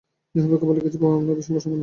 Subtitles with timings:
[0.35, 1.79] ইহা অপেক্ষা ভাল কিছু পাওয়া আপনাদের পক্ষে সম্ভব নয়।